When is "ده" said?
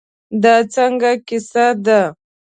1.85-2.01